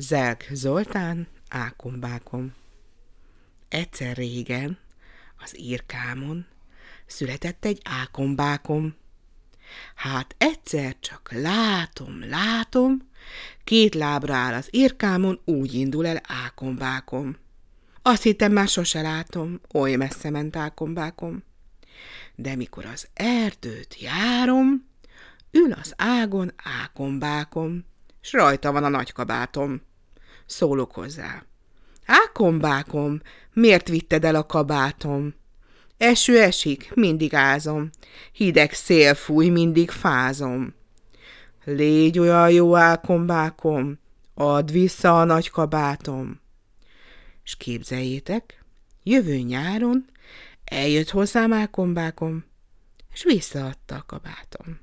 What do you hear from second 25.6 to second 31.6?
az ágon ákombákom, s rajta van a nagykabátom. Szólok hozzá.